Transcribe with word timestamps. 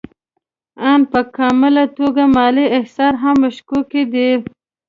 آن 0.89 1.01
په 1.11 1.19
کامله 1.35 1.83
توګه 1.97 2.23
مالي 2.35 2.65
احصایې 2.77 3.19
هم 3.21 3.35
مشکوکې 3.43 4.03
دي 4.13 4.29